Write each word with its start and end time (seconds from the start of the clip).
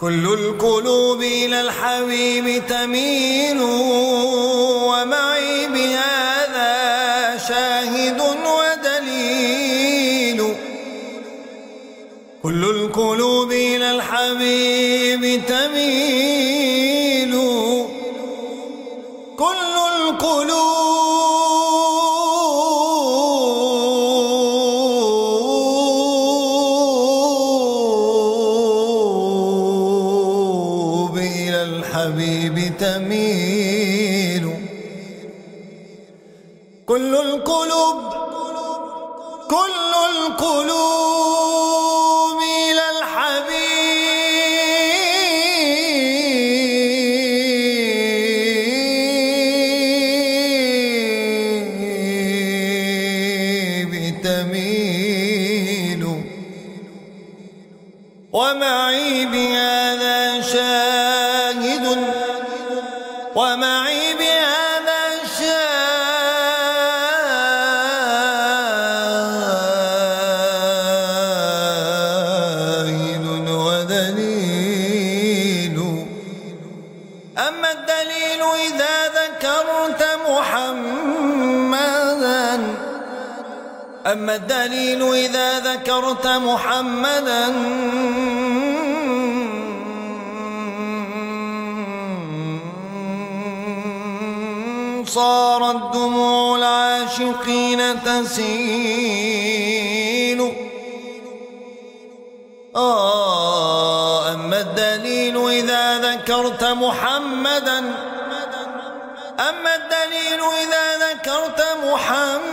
كل 0.00 0.24
القلوب 0.26 1.22
إلى 1.22 1.60
الحبيب 1.60 2.66
تميل 2.68 3.60
ومعي 4.88 5.68
بهذا 5.68 6.72
شاهد 7.48 8.20
ودليل. 8.56 10.40
كل 12.42 12.64
القلوب 12.64 13.52
إلى 13.52 13.90
الحبيب 13.90 15.42
تميل. 15.46 17.32
كل 19.38 19.74
القلوب 19.96 21.05
الحبيب 32.06 32.76
تميل. 32.78 34.54
كل 36.86 37.14
القلوب 37.14 37.96
كل 39.48 39.92
القلوب. 40.10 41.25
ومعي 58.76 59.26
بهذا 59.26 60.40
شاهد 60.40 61.86
ومعي 63.34 64.14
بهذا 64.14 65.02
شاهد 65.38 65.66
ودليل. 73.48 74.56
أما 77.38 77.68
الدليل 77.72 78.42
إذا 78.68 78.96
ذكرت 79.18 80.02
محمدا 80.28 81.46
أما 84.06 84.34
الدليل 84.34 85.14
إذا 85.14 85.60
ذكرت 85.60 86.26
محمدا 86.26 87.46
صارت 95.16 95.80
دموع 95.94 96.56
العاشقين 96.58 97.80
تسيل. 98.04 99.46
آه 102.76 104.34
أما 104.34 104.60
الدليل 104.60 105.48
إذا 105.48 105.98
ذكرت 105.98 106.64
محمدا 106.64 107.78
أما 109.48 109.74
الدليل 109.74 110.40
إذا 110.62 110.86
ذكرت 111.06 111.60
محمدا 111.84 112.44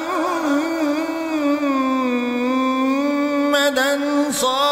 صارت 4.32 4.63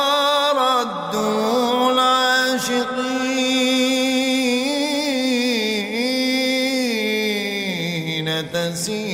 العاشقين 8.72 9.11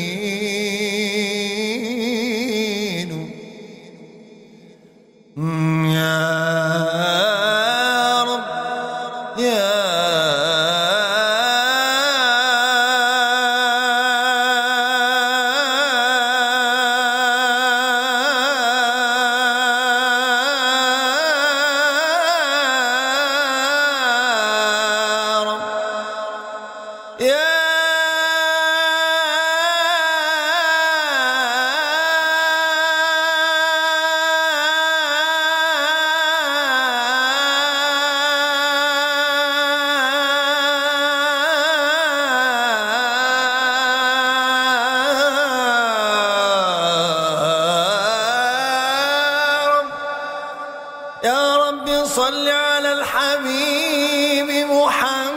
يا 51.27 51.47
رب 51.57 51.87
صل 52.05 52.47
على 52.49 52.91
الحبيب 52.93 54.49
محمد. 54.71 55.29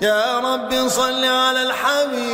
يا 0.00 0.38
رب 0.38 0.88
صل 0.88 1.24
على 1.24 1.62
الحبيب 1.62 2.24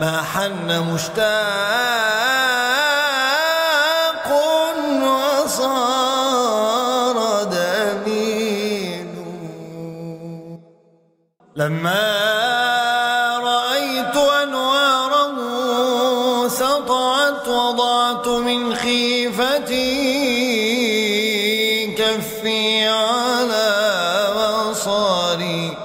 ما 0.00 0.14
حن 0.32 0.68
مشتاق. 0.92 2.43
لما 11.56 13.38
رأيت 13.38 14.16
أنواره 14.16 15.38
سطعت 16.48 17.48
وضعت 17.48 18.28
من 18.28 18.74
خيفتي 18.74 19.84
كفي 21.98 22.88
على 22.88 23.70
بصري. 24.70 25.76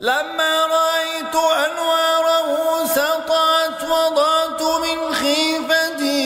لما 0.00 0.66
رأيت 0.66 1.34
أنواره 1.34 2.86
سطعت 2.86 3.84
وضعت 3.84 4.62
من 4.62 5.14
خيفتي 5.14 6.22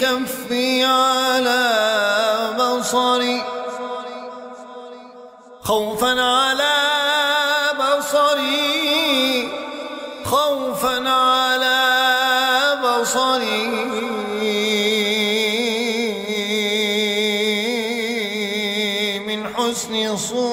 كفي 0.00 0.84
على 0.84 1.70
بصري. 2.58 3.59
خوفا 5.70 6.12
على 6.20 6.78
بصري 7.78 9.48
خوفا 10.24 10.96
على 11.08 11.80
بصري. 12.84 13.66
من 19.28 19.40
حسن 19.54 20.16
صورتي. 20.16 20.48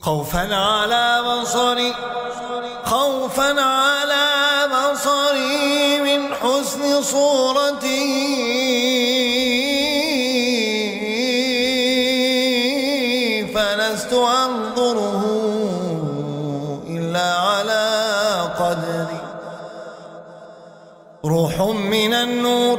خوفا 0.00 0.54
على 0.54 1.06
بصري 1.28 1.92
خوفا 2.84 3.50
على 3.60 4.26
بصري. 4.74 6.00
من 6.00 6.20
حسن 6.34 7.02
صورتي. 7.02 8.11
أنظره 14.92 16.82
إلا 16.88 17.34
على 17.34 17.84
قدري 18.58 19.20
روح 21.24 21.60
من 21.60 22.14
النور 22.14 22.78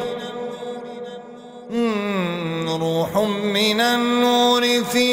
روح 2.81 3.18
من 3.44 3.81
النور 3.81 4.83
في 4.83 5.10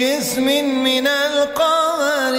جسم 0.00 0.44
من 0.84 1.06
القمر. 1.06 2.36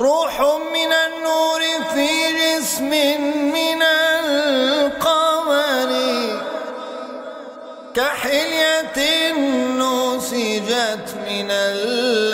روح 0.00 0.40
من 0.72 0.92
النور 0.92 1.60
في 1.94 2.08
جسم 2.40 2.92
كحلية 8.00 9.32
نسجت 9.76 11.08
من 11.28 11.50
الآن 11.50 12.29